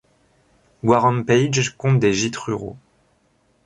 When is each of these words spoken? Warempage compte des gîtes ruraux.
Warempage 0.81 1.77
compte 1.77 1.99
des 1.99 2.11
gîtes 2.11 2.35
ruraux. 2.35 2.75